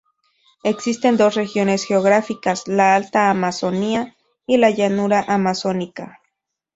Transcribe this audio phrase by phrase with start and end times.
[0.63, 4.15] Existen dos regiones geográficas: la Alta Amazonía
[4.47, 6.21] y la Llanura Amazónica.